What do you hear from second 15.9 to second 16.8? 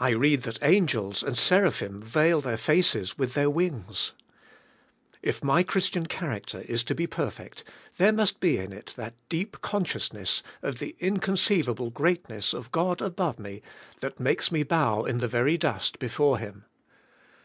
before Him.